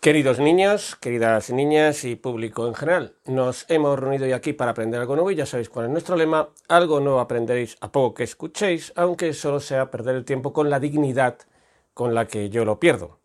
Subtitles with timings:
[0.00, 4.98] Queridos niños, queridas niñas y público en general, nos hemos reunido hoy aquí para aprender
[4.98, 8.24] algo nuevo y ya sabéis cuál es nuestro lema, algo nuevo aprenderéis a poco que
[8.24, 11.36] escuchéis, aunque solo sea perder el tiempo con la dignidad
[11.92, 13.18] con la que yo lo pierdo.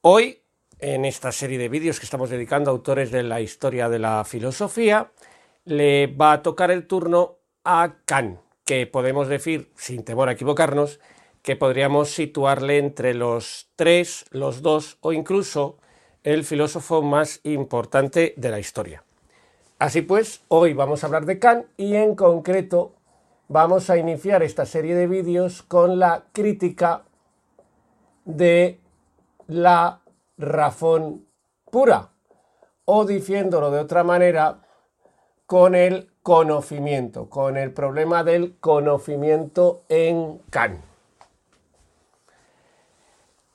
[0.00, 0.42] Hoy,
[0.80, 4.24] en esta serie de vídeos que estamos dedicando a autores de la historia de la
[4.24, 5.12] filosofía,
[5.66, 10.98] le va a tocar el turno a Kant, que podemos decir, sin temor a equivocarnos,
[11.46, 15.78] que podríamos situarle entre los tres, los dos o incluso
[16.26, 19.04] el filósofo más importante de la historia.
[19.78, 22.94] Así pues, hoy vamos a hablar de Kant y en concreto
[23.46, 27.04] vamos a iniciar esta serie de vídeos con la crítica
[28.24, 28.80] de
[29.46, 30.00] la
[30.36, 31.26] razón
[31.70, 32.10] pura
[32.86, 34.62] o diciéndolo de otra manera
[35.46, 40.80] con el conocimiento, con el problema del conocimiento en Kant.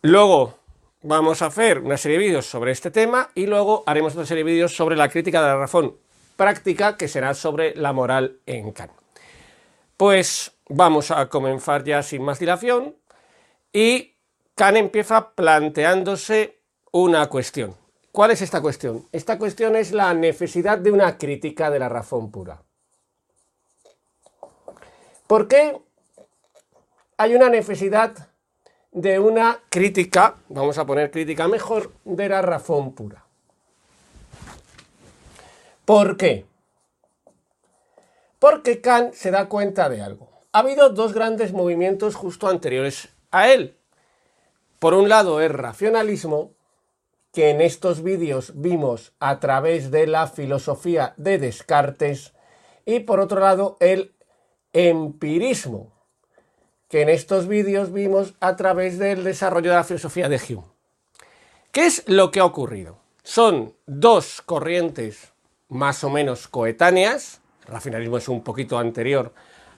[0.03, 0.60] Luego
[1.03, 4.43] vamos a hacer una serie de vídeos sobre este tema y luego haremos otra serie
[4.43, 5.97] de vídeos sobre la crítica de la razón
[6.35, 8.91] práctica que será sobre la moral en Kant.
[9.97, 12.95] Pues vamos a comenzar ya sin más dilación
[13.73, 14.15] y
[14.55, 16.59] Kant empieza planteándose
[16.91, 17.75] una cuestión.
[18.11, 19.07] ¿Cuál es esta cuestión?
[19.11, 22.61] Esta cuestión es la necesidad de una crítica de la razón pura.
[25.27, 25.79] ¿Por qué
[27.17, 28.30] hay una necesidad
[28.91, 33.25] de una crítica, vamos a poner crítica mejor, de la razón pura.
[35.85, 36.45] ¿Por qué?
[38.39, 40.29] Porque Kant se da cuenta de algo.
[40.51, 43.77] Ha habido dos grandes movimientos justo anteriores a él.
[44.79, 46.51] Por un lado, el racionalismo,
[47.31, 52.33] que en estos vídeos vimos a través de la filosofía de Descartes,
[52.85, 54.13] y por otro lado, el
[54.73, 55.93] empirismo,
[56.91, 60.65] que en estos vídeos vimos a través del desarrollo de la filosofía de Hume.
[61.71, 62.97] ¿Qué es lo que ha ocurrido?
[63.23, 65.31] Son dos corrientes
[65.69, 69.33] más o menos coetáneas, el racionalismo es un poquito anterior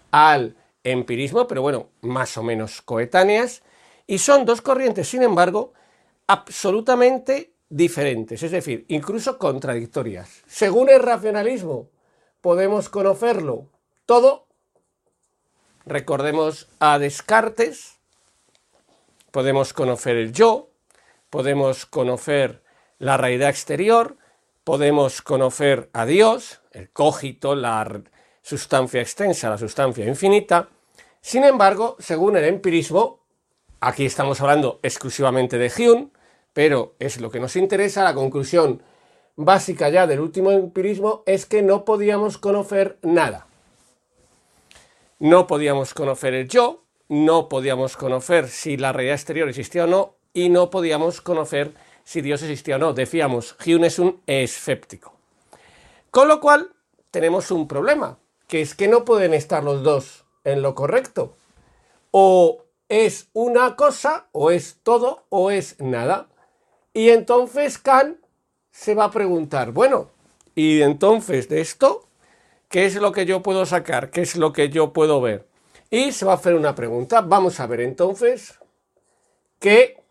[0.09, 3.61] al empirismo, pero bueno, más o menos coetáneas,
[4.07, 5.73] y son dos corrientes, sin embargo,
[6.25, 10.41] absolutamente diferentes, es decir, incluso contradictorias.
[10.47, 11.89] Según el racionalismo,
[12.41, 13.69] podemos conocerlo
[14.07, 14.47] todo
[15.85, 17.97] Recordemos a Descartes,
[19.31, 20.69] podemos conocer el yo,
[21.29, 22.63] podemos conocer
[22.99, 24.15] la realidad exterior,
[24.63, 28.01] podemos conocer a Dios, el cogito, la
[28.41, 30.69] sustancia extensa, la sustancia infinita.
[31.19, 33.19] Sin embargo, según el empirismo,
[33.81, 36.11] aquí estamos hablando exclusivamente de Hume,
[36.53, 38.81] pero es lo que nos interesa, la conclusión
[39.35, 43.47] básica ya del último empirismo es que no podíamos conocer nada.
[45.19, 50.15] No podíamos conocer el yo, no podíamos conocer si la realidad exterior existía o no,
[50.33, 52.93] y no podíamos conocer si Dios existía o no.
[52.93, 55.13] Decíamos, Hume es un escéptico.
[56.11, 56.71] Con lo cual,
[57.11, 61.35] tenemos un problema, que es que no pueden estar los dos en lo correcto.
[62.11, 66.27] O es una cosa, o es todo, o es nada.
[66.93, 68.17] Y entonces Kant
[68.71, 70.09] se va a preguntar, bueno,
[70.55, 72.07] y entonces de esto,
[72.73, 74.09] ¿Qué es lo que yo puedo sacar?
[74.09, 75.47] ¿Qué es lo que yo puedo ver?
[75.91, 77.21] Y se va a hacer una pregunta.
[77.21, 78.57] Vamos a ver entonces
[79.59, 80.01] qué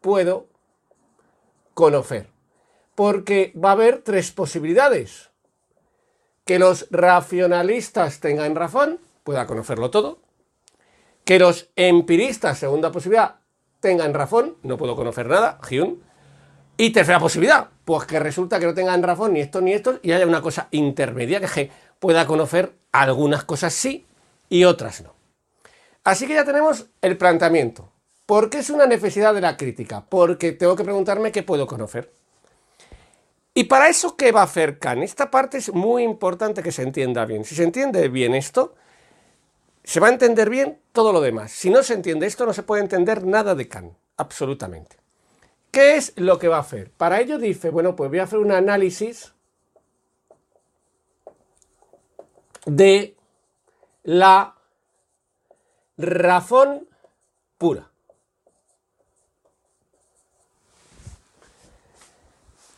[0.00, 0.46] puedo
[1.74, 2.28] conocer.
[2.94, 5.30] Porque va a haber tres posibilidades.
[6.44, 10.20] Que los racionalistas tengan razón, pueda conocerlo todo.
[11.24, 13.40] Que los empiristas, segunda posibilidad,
[13.80, 15.96] tengan razón, no puedo conocer nada, Hume.
[16.76, 20.10] Y tercera posibilidad, pues que resulta que no tengan razón ni esto ni esto y
[20.10, 24.04] haya una cosa intermedia que pueda conocer algunas cosas sí
[24.48, 25.14] y otras no.
[26.02, 27.88] Así que ya tenemos el planteamiento.
[28.26, 30.04] ¿Por qué es una necesidad de la crítica?
[30.04, 32.12] Porque tengo que preguntarme qué puedo conocer.
[33.54, 35.04] Y para eso, ¿qué va a hacer Kant?
[35.04, 37.44] Esta parte es muy importante que se entienda bien.
[37.44, 38.74] Si se entiende bien esto,
[39.84, 41.52] se va a entender bien todo lo demás.
[41.52, 45.05] Si no se entiende esto, no se puede entender nada de Kant, absolutamente.
[45.76, 46.90] ¿Qué es lo que va a hacer?
[46.90, 49.34] Para ello dice, bueno, pues voy a hacer un análisis
[52.64, 53.14] de
[54.02, 54.54] la
[55.98, 56.88] razón
[57.58, 57.90] pura.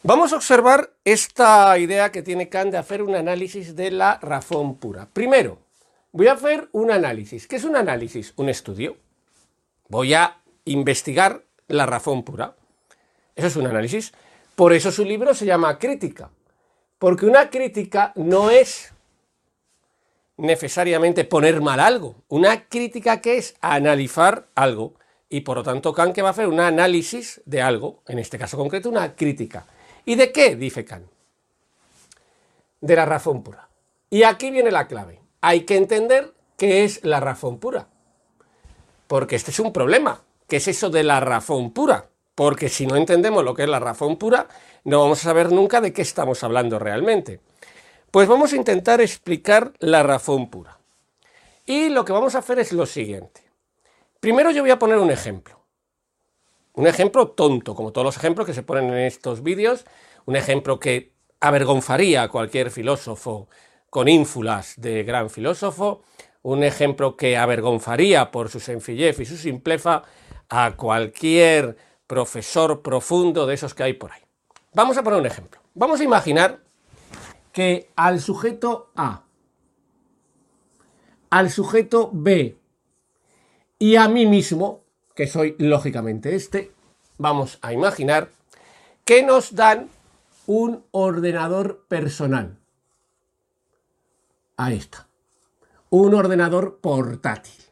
[0.02, 4.74] Vamos a observar esta idea que tiene Kant de hacer un análisis de la razón
[4.74, 5.06] pura.
[5.12, 5.60] Primero,
[6.10, 7.46] voy a hacer un análisis.
[7.46, 8.32] ¿Qué es un análisis?
[8.34, 8.96] Un estudio.
[9.88, 12.57] Voy a investigar la razón pura.
[13.38, 14.12] Eso es un análisis.
[14.56, 16.28] Por eso su libro se llama Crítica.
[16.98, 18.92] Porque una crítica no es
[20.36, 22.16] necesariamente poner mal algo.
[22.26, 24.94] Una crítica que es analizar algo.
[25.28, 28.40] Y por lo tanto, Kant que va a hacer un análisis de algo, en este
[28.40, 29.66] caso concreto, una crítica.
[30.04, 30.56] ¿Y de qué?
[30.56, 31.06] Dice Kant.
[32.80, 33.68] De la razón pura.
[34.10, 35.20] Y aquí viene la clave.
[35.42, 37.86] Hay que entender qué es la razón pura.
[39.06, 40.24] Porque este es un problema.
[40.48, 42.08] ¿Qué es eso de la razón pura?
[42.38, 44.46] Porque si no entendemos lo que es la razón pura,
[44.84, 47.40] no vamos a saber nunca de qué estamos hablando realmente.
[48.12, 50.78] Pues vamos a intentar explicar la razón pura.
[51.66, 53.42] Y lo que vamos a hacer es lo siguiente.
[54.20, 55.58] Primero yo voy a poner un ejemplo.
[56.74, 59.84] Un ejemplo tonto, como todos los ejemplos que se ponen en estos vídeos,
[60.24, 61.10] un ejemplo que
[61.40, 63.48] avergonzaría a cualquier filósofo
[63.90, 66.04] con ínfulas de gran filósofo,
[66.42, 70.04] un ejemplo que avergonzaría por su sencillez y su simpleza
[70.48, 74.22] a cualquier profesor profundo de esos que hay por ahí.
[74.74, 75.60] Vamos a poner un ejemplo.
[75.74, 76.60] Vamos a imaginar
[77.52, 79.22] que al sujeto A,
[81.30, 82.56] al sujeto B
[83.78, 84.82] y a mí mismo,
[85.14, 86.72] que soy lógicamente este,
[87.18, 88.30] vamos a imaginar
[89.04, 89.90] que nos dan
[90.46, 92.58] un ordenador personal.
[94.56, 95.06] Ahí está.
[95.90, 97.64] Un ordenador portátil.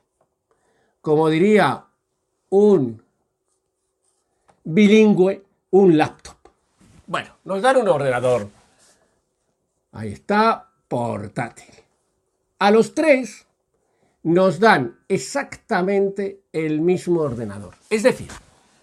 [1.00, 1.86] Como diría
[2.50, 3.05] un
[4.66, 6.36] bilingüe, un laptop.
[7.06, 8.48] Bueno, nos dan un ordenador
[9.96, 11.72] Ahí está, portátil.
[12.58, 13.46] A los tres
[14.24, 17.76] nos dan exactamente el mismo ordenador.
[17.88, 18.28] Es decir,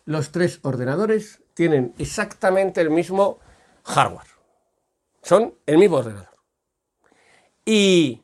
[0.05, 3.37] los tres ordenadores tienen exactamente el mismo
[3.83, 4.25] hardware.
[5.21, 6.35] Son el mismo ordenador.
[7.63, 8.23] Y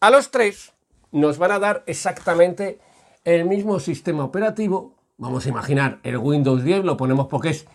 [0.00, 0.72] a los tres
[1.10, 2.80] nos van a dar exactamente
[3.24, 4.94] el mismo sistema operativo.
[5.22, 7.66] Vamos a imaginar el Windows 10, lo ponemos porque es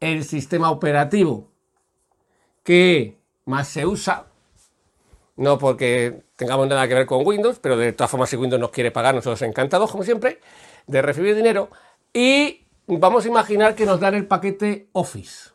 [0.00, 1.50] el sistema operativo
[2.62, 4.28] que más se usa,
[5.36, 8.70] no porque tengamos nada que ver con Windows, pero de todas formas si Windows nos
[8.70, 10.40] quiere pagar, nosotros encantados, como siempre,
[10.86, 11.68] de recibir dinero.
[12.10, 15.50] Y vamos a imaginar que nos dan el paquete Office.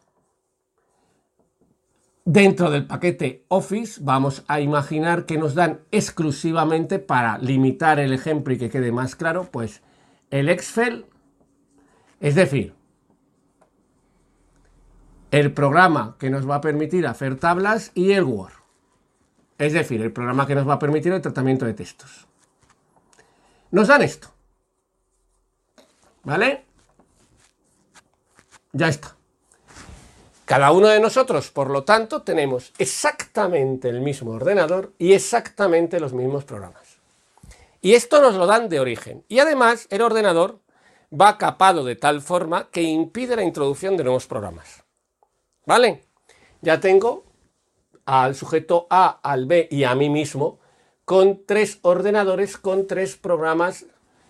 [2.25, 8.53] Dentro del paquete Office vamos a imaginar que nos dan exclusivamente para limitar el ejemplo
[8.53, 9.81] y que quede más claro, pues
[10.29, 11.07] el Excel,
[12.19, 12.73] es decir,
[15.31, 18.53] el programa que nos va a permitir hacer tablas y el Word.
[19.57, 22.27] Es decir, el programa que nos va a permitir el tratamiento de textos.
[23.71, 24.29] Nos dan esto.
[26.23, 26.65] ¿Vale?
[28.71, 29.15] Ya está.
[30.45, 36.13] Cada uno de nosotros, por lo tanto, tenemos exactamente el mismo ordenador y exactamente los
[36.13, 36.97] mismos programas.
[37.81, 39.23] Y esto nos lo dan de origen.
[39.27, 40.59] Y además, el ordenador
[41.11, 44.83] va capado de tal forma que impide la introducción de nuevos programas.
[45.65, 46.03] ¿Vale?
[46.61, 47.23] Ya tengo
[48.05, 50.59] al sujeto A, al B y a mí mismo
[51.05, 53.85] con tres ordenadores, con tres programas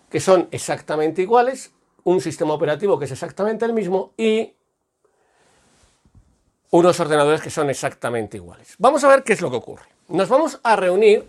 [0.09, 1.71] que son exactamente iguales,
[2.03, 4.53] un sistema operativo que es exactamente el mismo y
[6.71, 8.75] unos ordenadores que son exactamente iguales.
[8.77, 9.85] Vamos a ver qué es lo que ocurre.
[10.07, 11.27] Nos vamos a reunir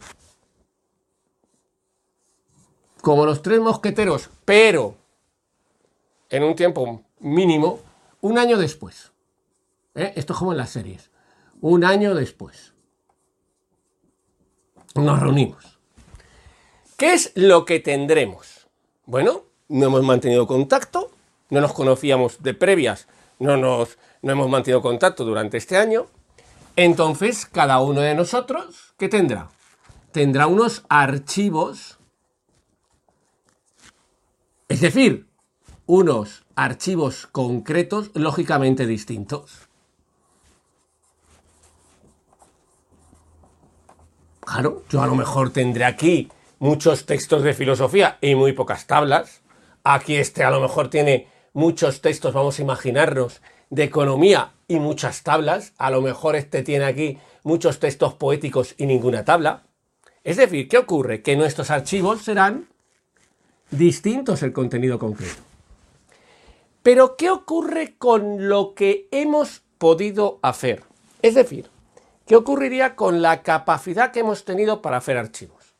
[3.01, 5.00] como los tres mosqueteros, pero
[6.31, 7.81] en un tiempo mínimo,
[8.21, 9.13] un año después.
[9.95, 10.13] ¿Eh?
[10.17, 11.11] Esto es como en las series.
[11.61, 12.73] Un año después.
[14.95, 15.79] Nos reunimos.
[16.97, 18.69] ¿Qué es lo que tendremos?
[19.07, 21.11] Bueno, no hemos mantenido contacto,
[21.49, 23.09] no nos conocíamos de previas,
[23.39, 26.07] no, nos, no hemos mantenido contacto durante este año.
[26.77, 29.51] Entonces, cada uno de nosotros, ¿qué tendrá?
[30.13, 31.99] Tendrá unos archivos,
[34.69, 35.30] es decir,
[35.91, 39.69] unos archivos concretos lógicamente distintos.
[44.39, 46.31] Claro, yo a lo mejor tendré aquí
[46.61, 49.41] muchos textos de filosofía y muy pocas tablas.
[49.83, 55.25] Aquí este a lo mejor tiene muchos textos, vamos a imaginarnos, de economía y muchas
[55.25, 55.73] tablas.
[55.77, 59.65] A lo mejor este tiene aquí muchos textos poéticos y ninguna tabla.
[60.23, 61.21] Es decir, ¿qué ocurre?
[61.21, 62.69] Que nuestros archivos serán
[63.73, 65.50] distintos el contenido concreto.
[66.83, 70.85] Pero ¿qué ocurre con lo que hemos podido hacer?
[71.21, 71.71] Es decir,
[72.27, 75.75] ¿qué ocurriría con la capacidad que hemos tenido para hacer archivos?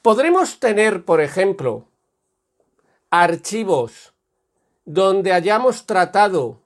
[0.00, 1.86] ¿Podremos tener, por ejemplo,
[3.10, 4.14] archivos
[4.84, 6.60] donde hayamos tratado,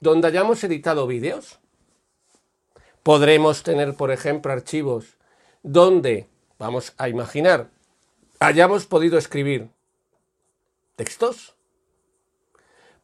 [0.00, 1.58] donde hayamos editado vídeos?
[3.02, 5.16] ¿Podremos tener, por ejemplo, archivos
[5.62, 7.68] donde, vamos a imaginar,
[8.38, 9.70] hayamos podido escribir
[10.94, 11.57] textos?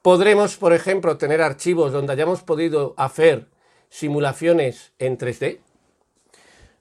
[0.04, 3.49] Podremos, por ejemplo, tener archivos donde hayamos podido hacer
[3.88, 5.61] simulaciones en 3D.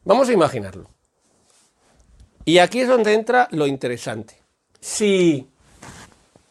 [0.03, 0.89] Vamos a imaginarlo.
[2.43, 4.41] Y aquí es donde entra lo interesante.
[4.81, 5.47] Si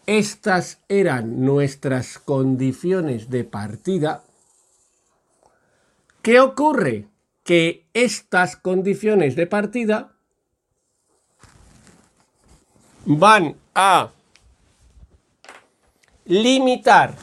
[0.06, 4.24] estas eran nuestras condiciones de partida,
[6.22, 7.06] ¿qué ocurre?
[7.44, 10.14] Que estas condiciones de partida
[13.04, 14.12] van a
[16.24, 17.16] limitar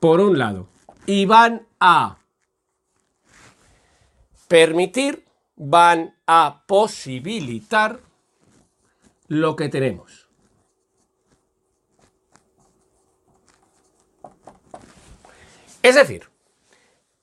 [0.00, 0.68] por un lado
[1.06, 2.18] y van a
[4.46, 5.24] permitir,
[5.56, 8.00] van a posibilitar
[9.26, 10.28] lo que tenemos.
[15.82, 16.28] Es decir,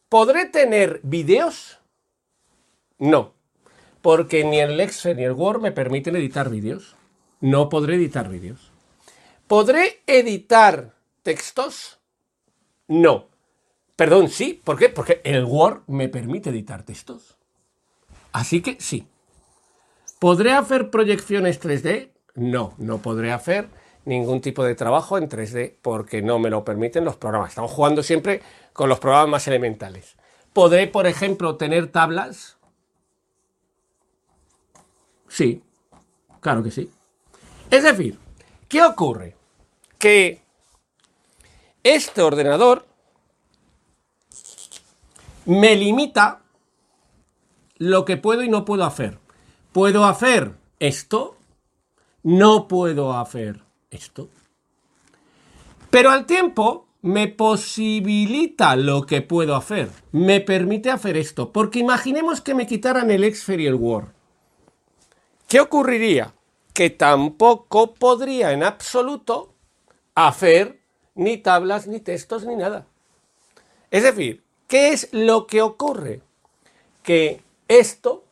[0.09, 1.79] ¿podré tener vídeos?
[2.97, 3.34] No
[4.05, 6.95] porque ni el Excel ni el Word me permiten editar vídeos.
[7.41, 8.71] No podré editar vídeos.
[9.47, 10.93] ¿Podré editar
[11.23, 11.97] textos?
[12.87, 13.29] No.
[13.95, 14.61] Perdón, sí.
[14.63, 14.89] ¿Por qué?
[14.89, 17.35] Porque el Word me permite editar textos.
[18.31, 19.07] Así que sí.
[20.19, 22.11] ¿Podré hacer proyecciones 3D?
[22.35, 23.69] No, no podré hacer
[24.05, 27.49] ningún tipo de trabajo en 3D porque no me lo permiten los programas.
[27.49, 30.15] Estamos jugando siempre con los programas más elementales.
[30.53, 32.54] ¿Podré, por ejemplo, tener tablas?
[35.35, 35.61] Sí,
[36.39, 36.89] claro que sí.
[37.69, 38.17] Es decir,
[38.69, 39.35] ¿qué ocurre?
[39.97, 40.41] Que
[41.83, 42.85] este ordenador
[45.43, 46.39] me limita
[47.75, 49.19] lo que puedo y no puedo hacer.
[49.73, 51.35] Puedo hacer esto,
[52.23, 53.59] no puedo hacer
[53.91, 54.29] esto.
[55.89, 62.39] Pero al tiempo me posibilita lo que puedo hacer, me permite hacer esto, porque imaginemos
[62.39, 64.14] que me quitaran el Excel y el Word.
[65.55, 66.33] ¿Qué ocurriría?
[66.73, 69.53] Que tampoco podría en absoluto
[70.13, 70.81] hacer
[71.13, 72.87] ni tablas, ni textos, ni nada.
[73.89, 76.21] Es decir, ¿qué es lo que ocurre?
[77.03, 78.25] Que esto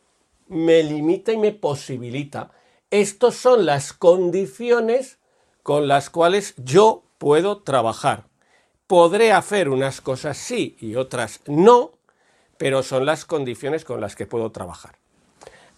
[0.48, 2.50] me limita y me posibilita.
[2.90, 5.16] Estas son las condiciones
[5.62, 8.24] con las cuales yo puedo trabajar.
[8.86, 11.92] Podré hacer unas cosas sí y otras no,
[12.58, 14.98] pero son las condiciones con las que puedo trabajar.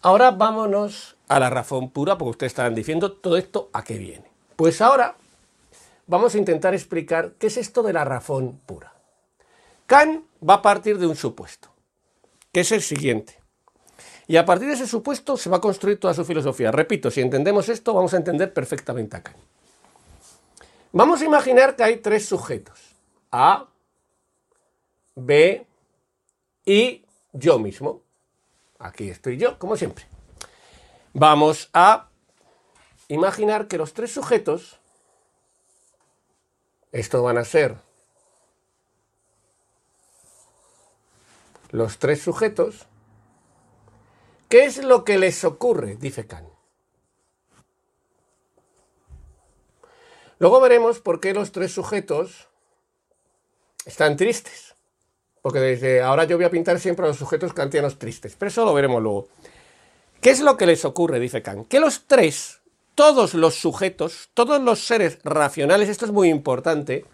[0.07, 4.31] Ahora vámonos a la razón pura, porque ustedes estarán diciendo todo esto a qué viene.
[4.55, 5.17] Pues ahora
[6.07, 8.95] vamos a intentar explicar qué es esto de la razón pura.
[9.87, 11.71] Kant va a partir de un supuesto,
[12.53, 13.43] que es el siguiente.
[14.29, 16.71] Y a partir de ese supuesto se va a construir toda su filosofía.
[16.71, 19.39] Repito, si entendemos esto, vamos a entender perfectamente a Kant.
[20.93, 22.79] Vamos a imaginar que hay tres sujetos.
[23.33, 23.67] A,
[25.17, 25.67] B
[26.65, 28.06] y yo mismo.
[28.79, 30.07] Aquí estoy yo, como siempre.
[31.15, 32.09] Vamos a
[33.09, 34.79] imaginar que los tres sujetos,
[36.93, 37.77] estos van a ser
[41.71, 42.87] los tres sujetos,
[44.49, 45.97] ¿qué es lo que les ocurre?
[45.97, 46.49] Dice Kant.
[50.39, 52.49] Luego veremos por qué los tres sujetos
[53.87, 54.76] están tristes.
[55.47, 58.65] Porque desde ahora yo voy a pintar siempre a los sujetos kantianos tristes, pero eso
[58.65, 59.29] lo veremos luego.
[60.21, 61.21] ¿Qué es lo que les ocurre?
[61.21, 61.69] Dice Kant.
[61.69, 62.63] Que los tres,
[62.97, 67.05] todos los sujetos, todos los seres racionales, esto es muy importante,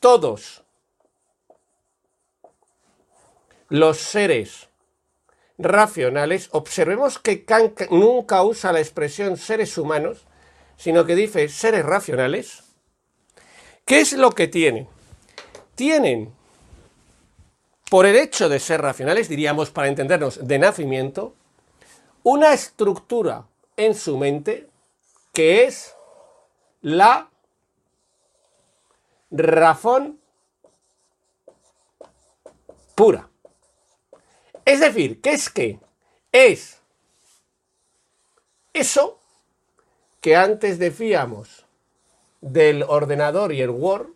[0.00, 0.64] todos
[3.68, 4.70] los seres
[5.58, 10.24] racionales, observemos que Kant nunca usa la expresión seres humanos,
[10.78, 12.62] sino que dice seres racionales.
[13.84, 14.88] ¿Qué es lo que tienen?
[15.74, 16.32] Tienen
[17.90, 21.34] por el hecho de ser racionales, diríamos para entendernos, de nacimiento,
[22.22, 24.68] una estructura en su mente
[25.32, 25.94] que es
[26.80, 27.28] la
[29.30, 30.20] razón
[32.94, 33.28] pura.
[34.64, 35.78] Es decir, ¿qué es que
[36.32, 36.80] es
[38.72, 39.18] eso
[40.20, 41.66] que antes decíamos
[42.40, 44.08] del ordenador y el Word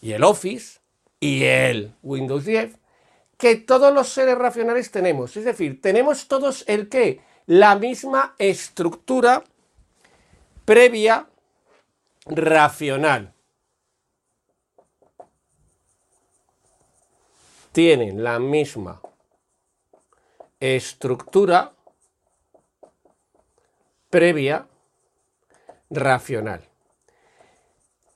[0.00, 0.80] y el Office,
[1.20, 2.76] y el Windows 10,
[3.36, 5.36] que todos los seres racionales tenemos.
[5.36, 7.20] Es decir, tenemos todos el qué?
[7.46, 9.44] La misma estructura
[10.64, 11.28] previa
[12.26, 13.32] racional.
[17.72, 19.00] Tienen la misma
[20.60, 21.72] estructura
[24.10, 24.66] previa
[25.90, 26.64] racional.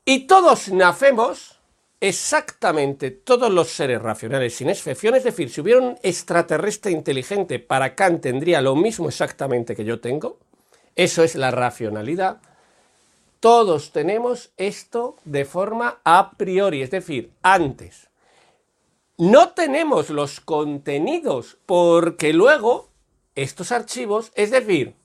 [0.04, 1.61] Y todos nacemos
[2.02, 7.94] exactamente todos los seres racionales sin excepción, es decir, si hubiera un extraterrestre inteligente, para
[7.94, 10.40] Kant tendría lo mismo exactamente que yo tengo,
[10.96, 12.40] eso es la racionalidad,
[13.38, 18.08] todos tenemos esto de forma a priori, es decir, antes.
[19.16, 22.90] No tenemos los contenidos porque luego
[23.36, 24.96] estos archivos, es decir,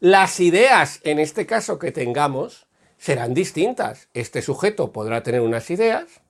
[0.00, 2.63] las ideas en este caso que tengamos,
[3.04, 4.08] serán distintas.
[4.14, 6.22] Este sujeto podrá tener unas ideas,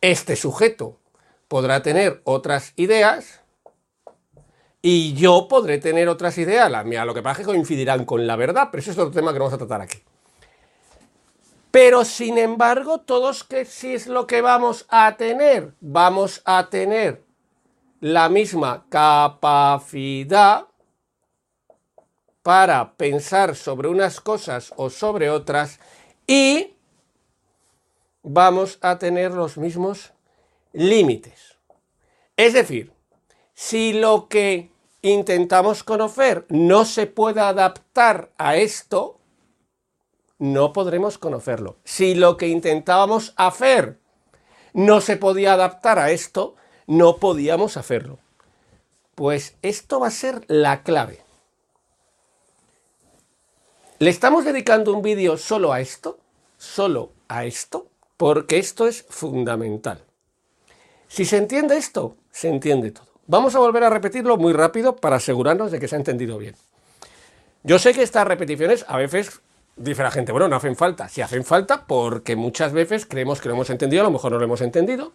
[0.00, 1.00] este sujeto
[1.48, 3.40] podrá tener otras ideas
[4.80, 6.70] y yo podré tener otras ideas.
[6.70, 9.10] La mía, lo que pasa es que coincidirán con la verdad, pero ese es otro
[9.10, 9.98] tema que vamos a tratar aquí.
[11.72, 17.24] Pero sin embargo, todos que si es lo que vamos a tener, vamos a tener
[17.98, 20.66] la misma capacidad
[22.42, 25.78] para pensar sobre unas cosas o sobre otras
[26.26, 26.74] y
[28.22, 30.12] vamos a tener los mismos
[30.72, 31.56] límites.
[32.36, 32.92] Es decir,
[33.54, 34.70] si lo que
[35.02, 39.18] intentamos conocer no se puede adaptar a esto,
[40.38, 41.76] no podremos conocerlo.
[41.84, 44.00] Si lo que intentábamos hacer
[44.72, 46.56] no se podía adaptar a esto,
[46.86, 48.18] no podíamos hacerlo.
[49.14, 51.22] Pues esto va a ser la clave.
[54.02, 56.18] ¿Le estamos dedicando un vídeo solo a esto?
[56.58, 57.86] ¿Solo a esto?
[58.16, 60.02] Porque esto es fundamental.
[61.06, 63.06] Si se entiende esto, se entiende todo.
[63.28, 66.56] Vamos a volver a repetirlo muy rápido para asegurarnos de que se ha entendido bien.
[67.62, 69.40] Yo sé que estas repeticiones a veces
[69.76, 71.08] dice la gente, bueno, no hacen falta.
[71.08, 74.38] Si hacen falta porque muchas veces creemos que lo hemos entendido, a lo mejor no
[74.38, 75.12] lo hemos entendido.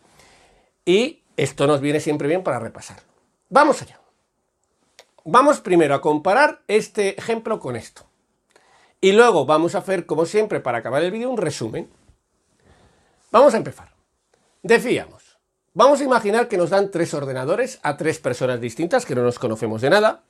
[0.86, 3.00] Y esto nos viene siempre bien para repasar.
[3.50, 4.00] Vamos allá.
[5.26, 8.08] Vamos primero a comparar este ejemplo con esto.
[9.08, 11.88] Y luego vamos a hacer, como siempre, para acabar el vídeo, un resumen.
[13.32, 13.94] Vamos a empezar.
[14.64, 15.40] Decíamos,
[15.74, 19.40] vamos a imaginar que nos dan tres ordenadores a tres personas distintas que no nos
[19.40, 20.24] conocemos de nada.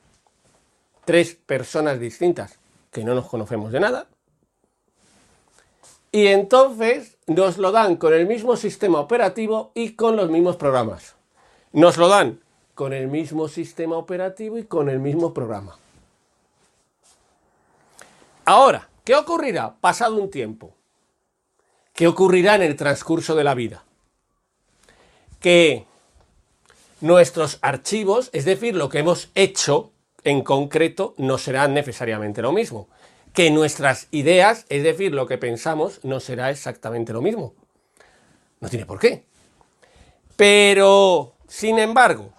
[1.04, 2.60] Tres personas distintas
[2.92, 4.06] que no nos conocemos de nada.
[6.12, 11.16] Y entonces nos lo dan con el mismo sistema operativo y con los mismos programas.
[11.72, 12.38] Nos lo dan
[12.76, 15.76] con el mismo sistema operativo y con el mismo programa.
[18.48, 20.74] Ahora, ¿qué ocurrirá pasado un tiempo?
[21.92, 23.84] ¿Qué ocurrirá en el transcurso de la vida?
[25.38, 25.84] Que
[27.02, 29.92] nuestros archivos, es decir, lo que hemos hecho
[30.24, 32.88] en concreto, no será necesariamente lo mismo.
[33.34, 37.52] Que nuestras ideas, es decir, lo que pensamos, no será exactamente lo mismo.
[38.60, 39.26] No tiene por qué.
[40.36, 42.32] Pero, sin embargo,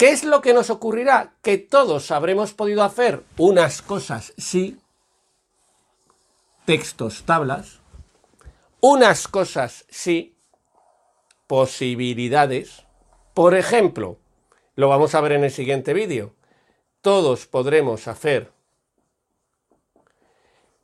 [0.00, 1.34] ¿Qué es lo que nos ocurrirá?
[1.42, 4.78] Que todos habremos podido hacer unas cosas sí,
[6.64, 7.80] textos, tablas,
[8.80, 10.34] unas cosas sí,
[11.46, 12.86] posibilidades.
[13.34, 14.16] Por ejemplo,
[14.74, 16.34] lo vamos a ver en el siguiente vídeo,
[17.02, 18.50] todos podremos hacer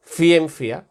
[0.05, 0.88] ciencia,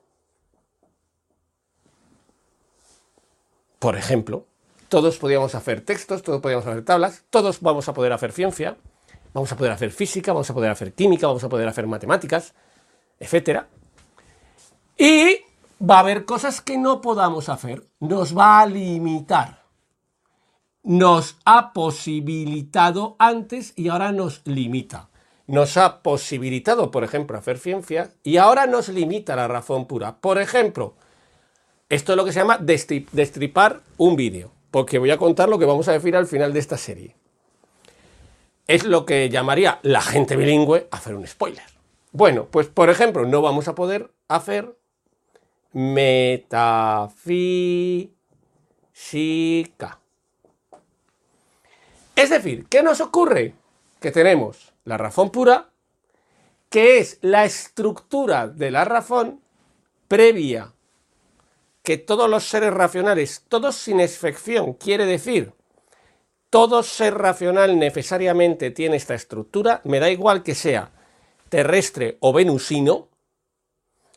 [3.78, 4.48] por ejemplo,
[4.90, 8.78] todos podíamos hacer textos, todos podíamos hacer tablas, todos vamos a poder hacer ciencia,
[9.34, 12.54] vamos a poder hacer física, vamos a poder hacer química, vamos a poder hacer matemáticas,
[13.20, 13.64] etc.
[14.98, 15.40] Y
[15.82, 19.64] va a haber cosas que no podamos hacer, nos va a limitar.
[20.84, 25.10] Nos ha posibilitado antes y ahora nos limita.
[25.48, 30.18] Nos ha posibilitado, por ejemplo, hacer ciencia y ahora nos limita la razón pura.
[30.18, 30.96] Por ejemplo,
[31.90, 35.64] esto es lo que se llama destripar un vídeo porque voy a contar lo que
[35.64, 37.16] vamos a decir al final de esta serie.
[38.68, 41.64] Es lo que llamaría la gente bilingüe hacer un spoiler.
[42.12, 44.78] Bueno, pues por ejemplo, no vamos a poder hacer
[45.72, 46.42] metafísica.
[52.18, 53.54] Es decir, ¿qué nos ocurre?
[54.02, 55.70] Que tenemos la razón pura,
[56.68, 59.40] que es la estructura de la razón
[60.10, 60.75] previa
[61.86, 65.54] que todos los seres racionales, todos sin excepción, quiere decir,
[66.50, 70.92] todo ser racional necesariamente tiene esta estructura, me da igual que sea
[71.48, 73.08] terrestre o venusino,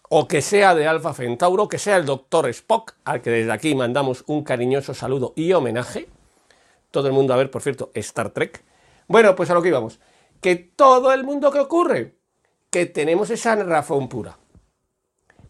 [0.09, 3.75] o que sea de Alfa Centauro, que sea el doctor Spock, al que desde aquí
[3.75, 6.09] mandamos un cariñoso saludo y homenaje.
[6.91, 8.65] Todo el mundo a ver, por cierto, Star Trek.
[9.07, 10.01] Bueno, pues a lo que íbamos.
[10.41, 12.17] Que todo el mundo que ocurre,
[12.71, 14.39] que tenemos esa razón pura.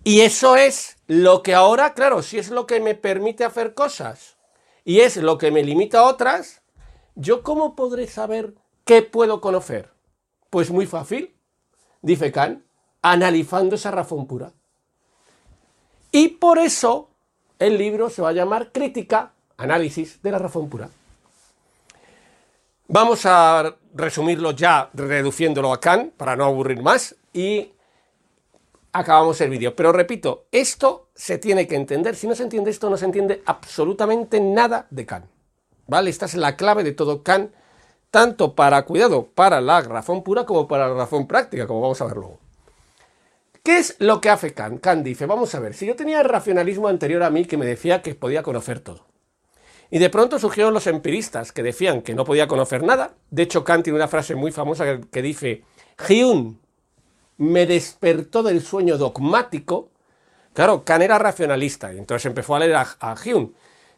[0.03, 4.37] Y eso es lo que ahora, claro, si es lo que me permite hacer cosas
[4.85, 6.63] y es lo que me limita a otras,
[7.17, 9.91] ¿yo cómo podré saber qué puedo conocer?
[10.51, 11.35] Pues muy fácil,
[12.03, 12.63] dice Kant,
[13.03, 14.53] analizando esa razón pura.
[16.13, 17.09] Y por eso
[17.59, 20.91] el libro se va a llamar Crítica, Análisis de la Razón Pura.
[22.87, 27.73] Vamos a resumirlo ya, reduciéndolo a Kant, para no aburrir más, y
[28.93, 29.75] acabamos el vídeo.
[29.77, 32.17] Pero repito, esto se tiene que entender.
[32.17, 35.27] Si no se entiende esto, no se entiende absolutamente nada de Kant.
[35.87, 36.11] ¿Vale?
[36.11, 37.53] Esta es la clave de todo Kant,
[38.11, 42.07] tanto para, cuidado, para la razón pura como para la razón práctica, como vamos a
[42.07, 42.39] ver luego.
[43.63, 44.81] ¿Qué es lo que hace Kant?
[44.81, 47.67] Kant dice, vamos a ver, si yo tenía el racionalismo anterior a mí que me
[47.67, 49.07] decía que podía conocer todo,
[49.91, 53.65] y de pronto surgieron los empiristas que decían que no podía conocer nada, de hecho
[53.65, 55.65] Kant tiene una frase muy famosa que, dice,
[56.09, 56.57] Hume
[57.39, 59.91] me despertó del sueño dogmático.
[60.53, 63.51] Claro, Kant era racionalista y entonces empezó a leer a, Hume.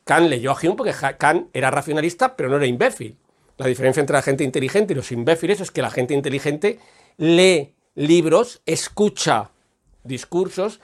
[0.05, 3.17] Kant leyó a Hume porque Kant era racionalista, pero no era imbécil.
[3.57, 6.79] La diferencia entre la gente inteligente y los imbéciles es que la gente inteligente
[7.17, 9.51] lee libros, escucha
[10.05, 10.81] discursos,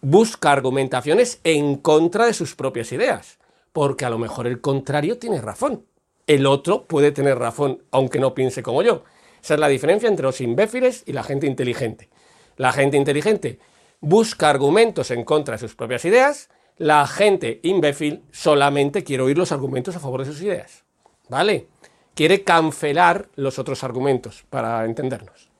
[0.00, 3.38] busca argumentaciones en contra de sus propias ideas,
[3.72, 5.84] porque a lo mejor el contrario tiene razón.
[6.26, 9.04] El otro puede tener razón, aunque no piense como yo.
[9.44, 12.08] Esa es la diferencia entre los imbéciles y la gente inteligente.
[12.56, 13.58] La gente inteligente
[14.00, 19.52] busca argumentos en contra de sus propias ideas, la gente imbécil solamente quiere oír los
[19.52, 20.84] argumentos a favor de sus ideas.
[21.28, 21.68] ¿Vale?
[22.14, 25.50] Quiere cancelar los otros argumentos para entendernos.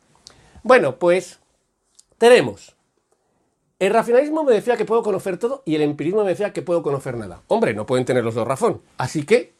[0.62, 1.40] Bueno, pues
[2.16, 2.77] tenemos.
[3.79, 6.83] El racionalismo me decía que puedo conocer todo y el empirismo me decía que puedo
[6.83, 7.42] conocer nada.
[7.49, 8.81] Hombre, no pueden tener los dos razón.
[8.97, 9.53] Así que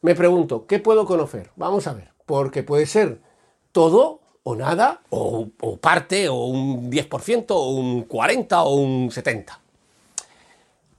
[0.00, 1.50] me pregunto, ¿qué puedo conocer?
[1.56, 3.27] Vamos a ver, porque puede ser
[3.72, 5.48] todo o nada, o,
[5.80, 9.58] parte, o un 10%, o un 40%, o un 70%.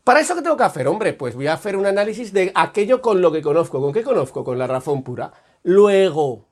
[0.03, 0.87] ¿Para eso qué tengo que hacer?
[0.87, 3.79] Hombre, pues voy a hacer un análisis de aquello con lo que conozco.
[3.79, 4.43] ¿Con qué conozco?
[4.43, 5.31] Con la razón pura.
[5.63, 6.45] Luego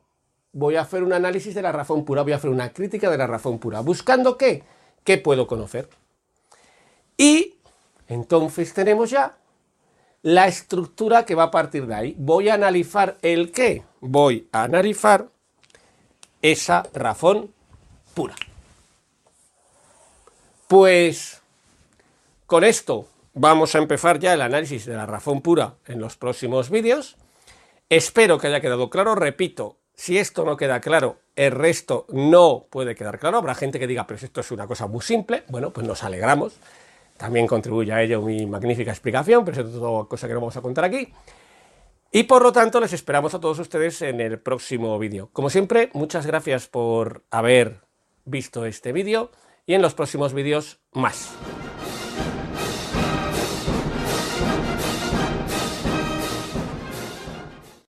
[0.53, 3.17] voy a hacer un análisis de la razón pura, voy a hacer una crítica de
[3.17, 3.82] la razón pura.
[3.82, 4.63] ¿Buscando qué?
[5.03, 5.89] ¿Qué puedo conocer?
[7.15, 7.56] Y
[8.08, 9.38] entonces tenemos ya
[10.21, 12.15] la estructura que va a partir de ahí.
[12.17, 13.84] Voy a analizar el qué.
[14.01, 15.30] Voy a analizar
[16.51, 17.53] esa razón
[18.13, 18.36] pura.
[20.67, 21.41] Pues
[22.45, 26.69] con esto vamos a empezar ya el análisis de la razón pura en los próximos
[26.69, 27.17] vídeos.
[27.89, 29.15] Espero que haya quedado claro.
[29.15, 33.38] Repito, si esto no queda claro, el resto no puede quedar claro.
[33.38, 35.43] Habrá gente que diga, pero esto es una cosa muy simple.
[35.47, 36.57] Bueno, pues nos alegramos.
[37.17, 40.62] También contribuye a ello mi magnífica explicación, pero es otra cosa que no vamos a
[40.62, 41.12] contar aquí.
[42.11, 45.29] Y por lo tanto, les esperamos a todos ustedes en el próximo vídeo.
[45.33, 47.81] Como siempre, muchas gracias por haber
[48.25, 49.31] visto este vídeo
[49.65, 51.35] y en los próximos vídeos más.